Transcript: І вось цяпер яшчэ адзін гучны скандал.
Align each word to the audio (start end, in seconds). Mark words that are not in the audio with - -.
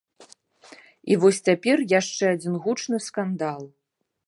І 1.15 1.17
вось 1.23 1.41
цяпер 1.51 1.77
яшчэ 1.99 2.25
адзін 2.37 2.59
гучны 2.65 2.97
скандал. 3.11 3.61